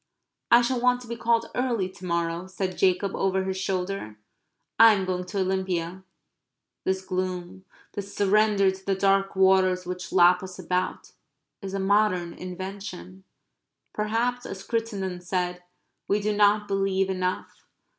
"I 0.49 0.63
shall 0.63 0.81
want 0.81 1.01
to 1.01 1.07
be 1.07 1.15
called 1.15 1.51
early 1.53 1.87
to 1.87 2.05
morrow," 2.05 2.47
said 2.47 2.75
Jacob, 2.75 3.15
over 3.15 3.43
his 3.43 3.55
shoulder. 3.57 4.17
"I 4.79 4.93
am 4.95 5.05
going 5.05 5.25
to 5.25 5.41
Olympia." 5.41 6.03
This 6.85 7.05
gloom, 7.05 7.65
this 7.93 8.11
surrender 8.15 8.71
to 8.71 8.83
the 8.83 8.95
dark 8.95 9.35
waters 9.35 9.85
which 9.85 10.11
lap 10.11 10.41
us 10.41 10.57
about, 10.57 11.11
is 11.61 11.75
a 11.75 11.79
modern 11.79 12.33
invention. 12.33 13.25
Perhaps, 13.93 14.47
as 14.47 14.63
Cruttendon 14.65 15.21
said, 15.21 15.61
we 16.07 16.19
do 16.19 16.35
not 16.35 16.67
believe 16.67 17.07
enough. 17.11 17.67